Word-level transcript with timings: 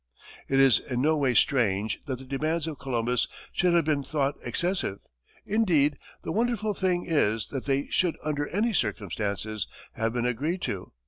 It 0.49 0.59
is 0.59 0.79
in 0.79 0.99
no 1.03 1.15
way 1.15 1.35
strange 1.35 1.99
that 2.07 2.17
the 2.17 2.25
demands 2.25 2.65
of 2.65 2.79
Columbus 2.79 3.27
should 3.53 3.75
have 3.75 3.85
been 3.85 4.03
thought 4.03 4.33
excessive; 4.43 4.97
indeed, 5.45 5.99
the 6.23 6.31
wonderful 6.31 6.73
thing 6.73 7.05
is 7.07 7.49
that 7.49 7.65
they 7.65 7.85
should, 7.91 8.17
under 8.23 8.47
any 8.47 8.73
circumstances, 8.73 9.67
have 9.93 10.11
been 10.11 10.25
agreed 10.25 10.63
to. 10.63 10.91